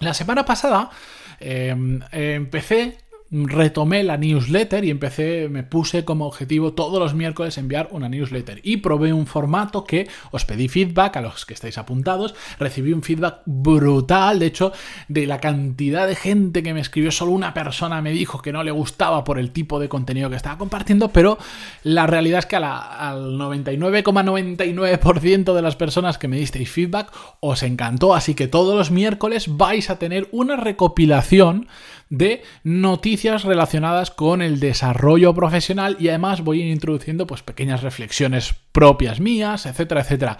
[0.00, 0.90] La semana pasada
[1.40, 2.98] em, empecé
[3.30, 8.60] retomé la newsletter y empecé, me puse como objetivo todos los miércoles enviar una newsletter.
[8.62, 13.02] Y probé un formato que os pedí feedback a los que estáis apuntados, recibí un
[13.02, 14.72] feedback brutal, de hecho,
[15.08, 18.62] de la cantidad de gente que me escribió, solo una persona me dijo que no
[18.62, 21.38] le gustaba por el tipo de contenido que estaba compartiendo, pero
[21.82, 28.14] la realidad es que al 99,99% de las personas que me disteis feedback os encantó,
[28.14, 31.68] así que todos los miércoles vais a tener una recopilación
[32.10, 37.82] de noticias relacionadas con el desarrollo profesional y además voy a ir introduciendo pues pequeñas
[37.82, 40.38] reflexiones propias mías, etcétera, etcétera.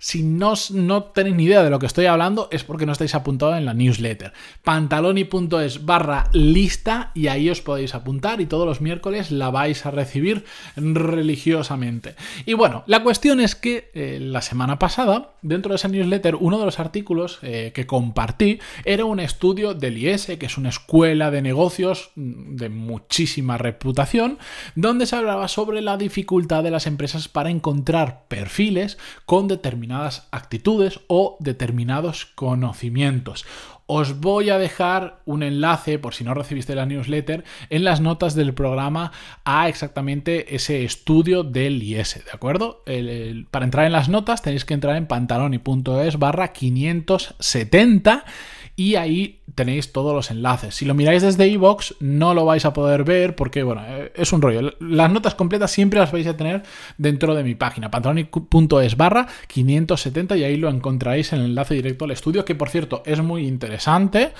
[0.00, 3.16] Si no, no tenéis ni idea de lo que estoy hablando es porque no estáis
[3.16, 4.32] apuntados en la newsletter.
[4.62, 9.90] pantaloni.es barra lista y ahí os podéis apuntar y todos los miércoles la vais a
[9.90, 10.44] recibir
[10.76, 12.14] religiosamente.
[12.46, 16.60] Y bueno, la cuestión es que eh, la semana pasada, dentro de esa newsletter, uno
[16.60, 21.32] de los artículos eh, que compartí era un estudio del IES, que es una escuela
[21.32, 24.38] de negocios mm, de muchísima reputación,
[24.76, 28.96] donde se hablaba sobre la dificultad de las empresas para encontrar perfiles
[29.26, 29.87] con determinados
[30.30, 33.44] actitudes o determinados conocimientos.
[33.90, 38.34] Os voy a dejar un enlace, por si no recibiste la newsletter, en las notas
[38.34, 39.12] del programa
[39.46, 42.84] a exactamente ese estudio del IS, ¿de acuerdo?
[43.50, 48.24] para entrar en las notas tenéis que entrar en pantaloni.es barra 570
[48.78, 50.72] y ahí tenéis todos los enlaces.
[50.72, 54.32] Si lo miráis desde iVoox no lo vais a poder ver porque, bueno, eh, es
[54.32, 54.72] un rollo.
[54.78, 56.62] Las notas completas siempre las vais a tener
[56.96, 62.04] dentro de mi página, pantaloni.es barra 570 y ahí lo encontraréis en el enlace directo
[62.04, 64.30] al estudio, que por cierto es muy interesante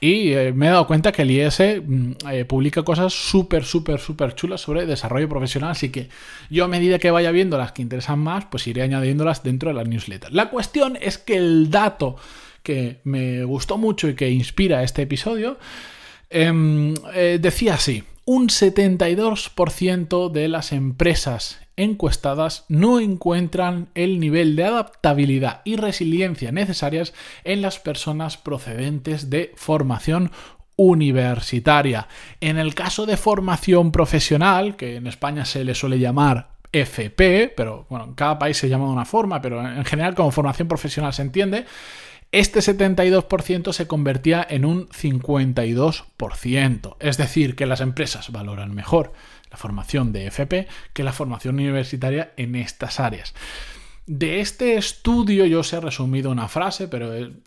[0.00, 4.00] y eh, me he dado cuenta que el IS mm, eh, publica cosas súper, súper,
[4.00, 6.08] súper chulas sobre desarrollo profesional, así que
[6.48, 9.74] yo a medida que vaya viendo las que interesan más, pues iré añadiéndolas dentro de
[9.74, 10.32] la newsletter.
[10.32, 12.16] La cuestión es que el dato
[12.62, 15.58] que me gustó mucho y que inspira este episodio,
[16.30, 24.64] em, eh, decía así, un 72% de las empresas encuestadas no encuentran el nivel de
[24.64, 27.14] adaptabilidad y resiliencia necesarias
[27.44, 30.30] en las personas procedentes de formación
[30.76, 32.08] universitaria.
[32.40, 37.86] En el caso de formación profesional, que en España se le suele llamar FP, pero
[37.90, 41.12] bueno, en cada país se llama de una forma, pero en general como formación profesional
[41.12, 41.66] se entiende,
[42.32, 46.96] este 72% se convertía en un 52%.
[46.98, 49.12] Es decir, que las empresas valoran mejor
[49.50, 53.34] la formación de FP que la formación universitaria en estas áreas.
[54.06, 57.42] De este estudio yo os he resumido una frase, pero el,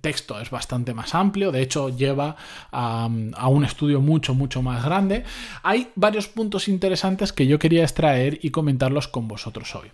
[0.00, 2.34] texto es bastante más amplio, de hecho lleva
[2.72, 5.22] a, a, un estudio mucho, mucho más grande.
[5.62, 9.92] Hay varios puntos interesantes que yo quería extraer y comentarlos con vosotros hoy.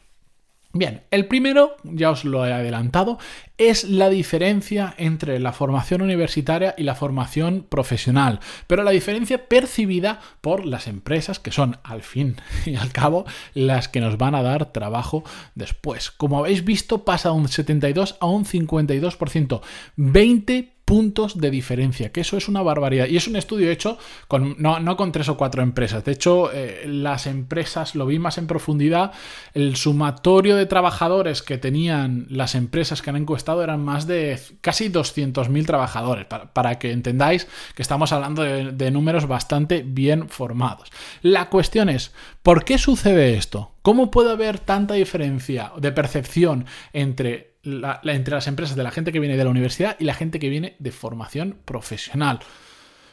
[0.75, 3.19] Bien, el primero, ya os lo he adelantado,
[3.59, 10.21] es la diferencia entre la formación universitaria y la formación profesional, pero la diferencia percibida
[10.41, 14.43] por las empresas que son al fin y al cabo las que nos van a
[14.43, 15.25] dar trabajo
[15.55, 16.11] después.
[16.11, 19.61] Como habéis visto, pasa de un 72 a un 52%,
[19.97, 23.07] 20 puntos de diferencia, que eso es una barbaridad.
[23.07, 23.99] Y es un estudio hecho
[24.29, 26.05] con, no, con tres o cuatro empresas.
[26.05, 29.13] De hecho, eh, las empresas, lo vi más en profundidad,
[29.55, 34.91] el sumatorio de trabajadores que tenían las empresas que han encuestado eran más de casi
[34.91, 40.91] 200.000 trabajadores, para, que entendáis que estamos hablando de números bastante bien formados.
[41.23, 42.13] La cuestión es,
[42.43, 43.73] ¿por qué sucede esto?
[43.83, 49.21] ¿Cómo puede haber tanta diferencia de percepción entre entre las empresas de la gente que
[49.21, 52.41] viene de la universidad y la gente que viene de formación profesional.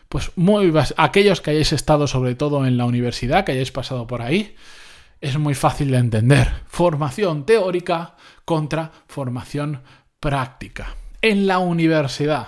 [0.08, 4.22] Pues muy aquellos que hayáis estado sobre todo en la universidad, que hayáis pasado por
[4.22, 4.56] ahí,
[5.22, 6.50] es muy fácil de entender.
[6.66, 8.16] Formación teórica
[8.46, 9.84] contra formación
[10.20, 10.96] práctica.
[11.22, 12.48] En la universidad,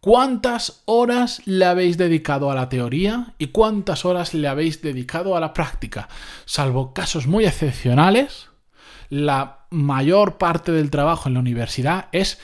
[0.00, 5.40] ¿cuántas horas le habéis dedicado a la teoría y cuántas horas le habéis dedicado a
[5.40, 6.08] la práctica?
[6.44, 8.48] Salvo casos muy excepcionales,
[9.12, 12.40] la mayor parte del trabajo en la universidad es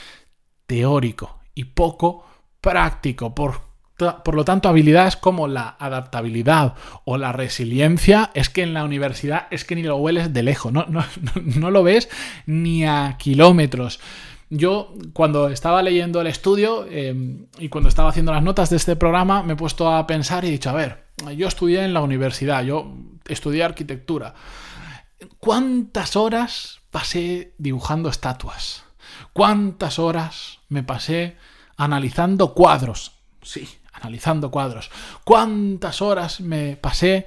[0.67, 2.26] teórico y poco
[2.61, 3.35] práctico.
[3.35, 3.62] Por,
[3.97, 6.75] por, lo tanto, habilidades como la adaptabilidad
[7.06, 10.70] o la resiliencia es que en la universidad es que ni lo hueles de lejos,
[10.70, 11.03] no, no,
[11.37, 12.11] no lo ves
[12.44, 13.99] ni a kilómetros.
[14.50, 18.94] yo cuando estaba leyendo el estudio em, y cuando estaba haciendo las notas de este
[18.94, 21.05] programa, me he puesto a pensar y he dicho, a ver,
[21.35, 22.94] yo estudié en la universidad, yo
[23.26, 24.35] estudié arquitectura.
[25.38, 28.85] ¿Cuántas horas pasé dibujando estatuas?
[29.32, 31.37] ¿Cuántas horas me pasé
[31.76, 33.12] analizando cuadros?
[33.43, 34.91] Sí, analizando cuadros.
[35.25, 37.26] ¿Cuántas horas me pasé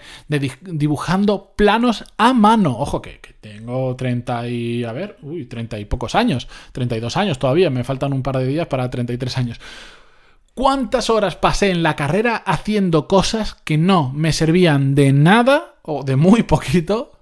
[0.61, 2.77] dibujando planos a mano?
[2.77, 4.83] Ojo que, tengo 30 y...
[4.83, 6.47] a ver, uy, 30 y pocos años.
[6.71, 9.59] 32 años todavía, me faltan un par de días para 33 años.
[10.53, 16.03] ¿Cuántas horas pasé en la carrera haciendo cosas que no me servían de nada o
[16.03, 17.20] de muy poquito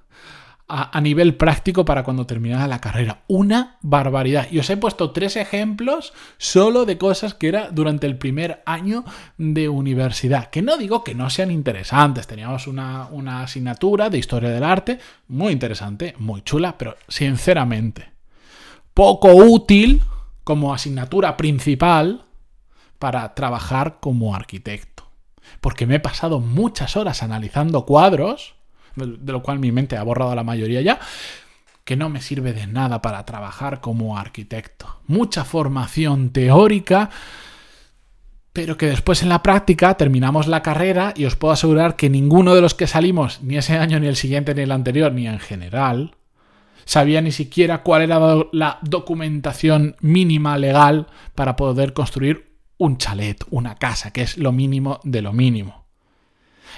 [0.70, 3.24] a, nivel práctico para cuando terminara la carrera.
[3.28, 4.48] Una barbaridad.
[4.52, 9.04] Y os he puesto tres ejemplos solo de cosas que era durante el primer año
[9.38, 10.50] de universidad.
[10.50, 12.28] Que no digo que no sean interesantes.
[12.28, 18.20] Teníamos una, una asignatura de historia del arte muy interesante, muy chula, pero sinceramente
[19.00, 20.02] poco útil
[20.44, 22.26] como asignatura principal
[22.98, 25.10] para trabajar como arquitecto.
[25.62, 28.56] Porque me he pasado muchas horas analizando cuadros
[28.96, 31.00] de lo cual mi mente ha borrado la mayoría ya,
[31.84, 35.02] que no me sirve de nada para trabajar como arquitecto.
[35.08, 37.10] Mucha formación teórica,
[38.54, 42.54] pero que después en la práctica terminamos la carrera y os puedo asegurar que ninguno
[42.54, 45.40] de los que salimos, ni ese año, ni el siguiente, ni el anterior, ni en
[45.40, 46.16] general,
[46.86, 48.20] sabía ni siquiera cuál era
[48.52, 55.00] la documentación mínima legal para poder construir un chalet, una casa, que es lo mínimo
[55.04, 55.86] de lo mínimo.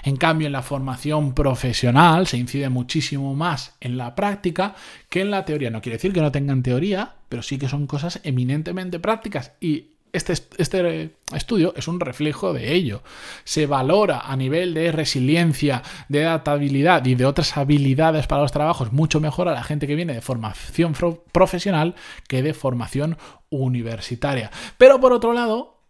[0.03, 4.75] En cambio, en la formación profesional se incide muchísimo más en la práctica
[5.09, 5.69] que en la teoría.
[5.69, 9.91] No quiere decir que no tengan teoría, pero sí que son cosas eminentemente prácticas y
[10.13, 13.01] este, este, estudio es un reflejo de ello.
[13.43, 18.91] Se valora a nivel de resiliencia, de adaptabilidad y de otras habilidades para los trabajos
[18.91, 20.93] mucho mejor a la gente que viene de formación
[21.31, 21.95] profesional
[22.27, 23.17] que de formación
[23.49, 24.51] universitaria.
[24.77, 25.80] Pero por otro lado,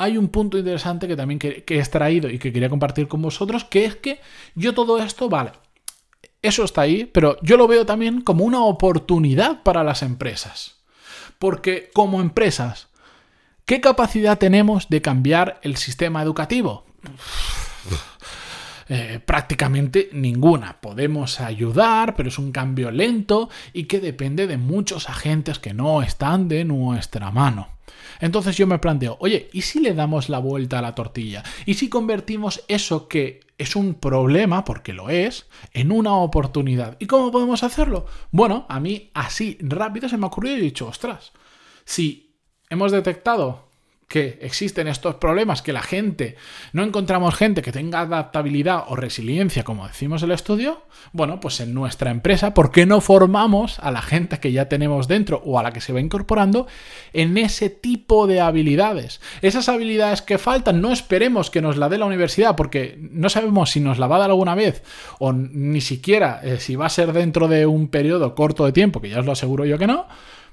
[0.00, 3.64] hay un punto interesante que también que, he extraído y que quería compartir con vosotros,
[3.64, 4.20] que es que
[4.54, 5.52] yo todo esto, vale,
[6.40, 10.76] eso está ahí, pero yo lo veo también como una oportunidad para las empresas.
[11.38, 12.88] Porque como empresas,
[13.66, 16.86] ¿qué capacidad tenemos de cambiar el sistema educativo?
[18.92, 20.80] Eh, prácticamente ninguna.
[20.80, 26.02] Podemos ayudar, pero es un cambio lento y que depende de muchos agentes que no
[26.02, 27.68] están de nuestra mano.
[28.18, 31.44] Entonces yo me planteo, oye, ¿y si le damos la vuelta a la tortilla?
[31.66, 36.96] ¿Y si convertimos eso que es un problema, porque lo es, en una oportunidad?
[36.98, 38.06] ¿Y cómo podemos hacerlo?
[38.32, 41.30] Bueno, a mí así rápido se me ha ocurrido y he dicho, ostras,
[41.84, 42.34] si
[42.68, 43.69] hemos detectado
[44.10, 46.34] que existen estos problemas, que la gente,
[46.72, 51.60] no encontramos gente que tenga adaptabilidad o resiliencia, como decimos en el estudio, bueno, pues
[51.60, 55.60] en nuestra empresa, ¿por qué no formamos a la gente que ya tenemos dentro o
[55.60, 56.66] a la que se va incorporando
[57.12, 59.20] en ese tipo de habilidades?
[59.42, 63.70] Esas habilidades que faltan, no esperemos que nos la dé la universidad, porque no sabemos
[63.70, 64.82] si nos la va a dar alguna vez
[65.20, 69.00] o ni siquiera eh, si va a ser dentro de un periodo corto de tiempo,
[69.00, 70.08] que ya os lo aseguro yo que no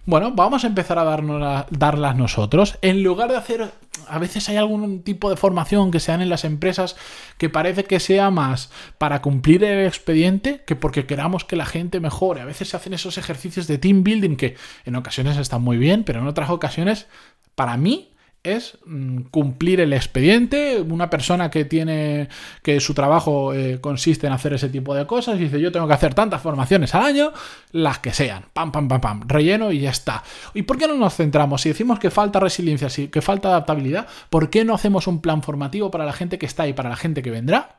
[0.08, 2.80] bueno, vamos a empezar a darnos darlas nosotros.
[2.82, 3.72] En lugar de hacer.
[4.08, 6.96] A veces hay algún tipo de formación que sean en las empresas
[7.38, 12.00] que parece que sea más para cumplir el expediente que porque queramos que la gente
[12.00, 12.40] mejore.
[12.40, 14.56] A veces se hacen esos ejercicios de team building que
[14.86, 17.08] en ocasiones están muy bien, pero en otras ocasiones,
[17.56, 18.12] para mí,
[18.44, 20.82] es mm, cumplir el expediente.
[20.82, 22.30] Una persona que tiene
[22.64, 25.88] que su trabajo eh, consiste en hacer ese tipo de cosas y dice yo tengo
[25.88, 27.32] que hacer tantas formaciones al año,
[27.72, 30.24] las que sean, pam, pam, pam, pam, relleno y ya está.
[30.54, 31.62] ¿Y por qué no nos centramos?
[31.62, 35.92] Si decimos que falta resiliencia, que falta adaptabilidad, ¿por qué no hacemos un plan formativo
[35.92, 37.78] para la gente que está y para la gente que vendrá?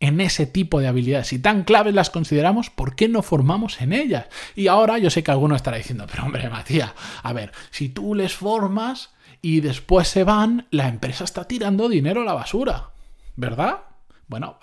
[0.00, 1.28] en ese tipo de habilidades.
[1.28, 4.26] Si tan claves las consideramos, ¿por qué no formamos en ellas?
[4.54, 6.92] Y ahora yo sé que alguno estará diciendo, pero hombre, Matías,
[7.22, 9.10] a ver, si tú les formas,
[9.42, 12.90] y después se van, la empresa está tirando dinero a la basura,
[13.36, 13.78] ¿verdad?
[14.26, 14.58] Bueno,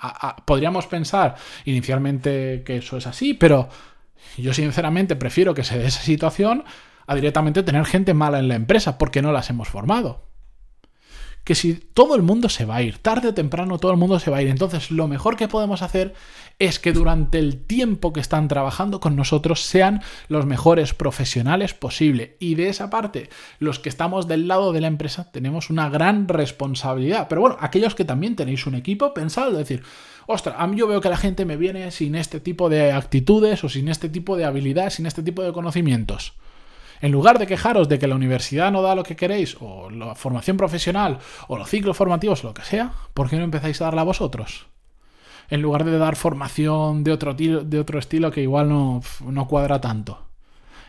[0.46, 3.70] podríamos pensar inicialmente que eso es así, pero
[4.38, 6.64] yo sinceramente prefiero que se dé esa situación
[7.08, 10.25] a directamente tener gente mala en la empresa porque no las hemos formado
[11.46, 14.20] que si todo el mundo se va a ir, tarde o temprano todo el mundo
[14.20, 16.16] se va a ir, entonces lo mejor que podemos hacer
[16.58, 22.36] es que durante el tiempo que están trabajando con nosotros sean los mejores profesionales posible.
[22.40, 26.28] Y de esa parte, los que estamos del lado de la empresa tenemos una gran
[26.28, 27.28] responsabilidad.
[27.28, 29.84] Pero bueno, aquellos que también tenéis un equipo, pensad, decir,
[30.26, 33.64] ostras, a mí yo veo que la gente me viene sin este tipo de actitudes
[33.64, 36.34] o sin este tipo de habilidades, sin este tipo de conocimientos.
[37.02, 40.16] En lugar de quejaros de que la universidad no da lo que queréis, o la
[40.16, 44.04] formación profesional, o los ciclos formativos, lo que sea, ¿por qué no empezáis a darla
[44.04, 44.68] vosotros?
[45.50, 49.80] En lugar de dar formación de otro, de otro estilo que igual no, no cuadra
[49.80, 50.26] tanto.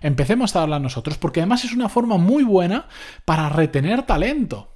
[0.01, 2.87] Empecemos a darla nosotros, porque además es una forma muy buena
[3.25, 4.75] para retener talento.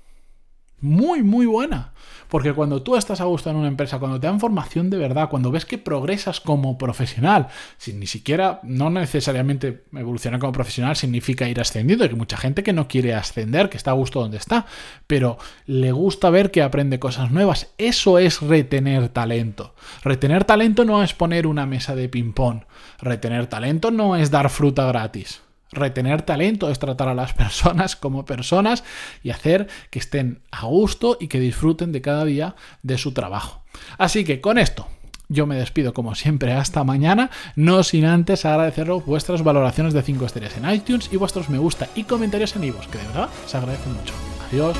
[0.80, 1.92] Muy, muy buena.
[2.30, 5.28] Porque cuando tú estás a gusto en una empresa, cuando te dan formación de verdad,
[5.28, 11.48] cuando ves que progresas como profesional, sin ni siquiera, no necesariamente evolucionar como profesional significa
[11.48, 14.66] ir ascendiendo, hay mucha gente que no quiere ascender, que está a gusto donde está,
[15.08, 17.74] pero le gusta ver que aprende cosas nuevas.
[17.78, 19.74] Eso es retener talento.
[20.04, 22.62] Retener talento no es poner una mesa de ping-pong.
[23.00, 25.42] Retener talento no es dar fruta gratis.
[25.72, 28.84] Retener talento es tratar a las personas como personas
[29.22, 33.62] y hacer que estén a gusto y que disfruten de cada día de su trabajo.
[33.98, 34.86] Así que con esto
[35.30, 40.26] yo me despido como siempre hasta mañana, no sin antes agradeceros vuestras valoraciones de 5
[40.26, 43.56] estrellas en iTunes y vuestros me gusta y comentarios en iVoox, que de verdad se
[43.56, 44.12] agradecen mucho.
[44.50, 44.76] Adiós.